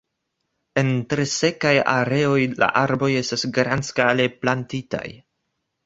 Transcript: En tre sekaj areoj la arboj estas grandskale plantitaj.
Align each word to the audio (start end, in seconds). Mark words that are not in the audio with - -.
En 0.81 0.87
tre 1.11 1.25
sekaj 1.33 1.75
areoj 1.93 2.39
la 2.65 2.71
arboj 2.83 3.13
estas 3.23 3.47
grandskale 3.61 4.31
plantitaj. 4.43 5.09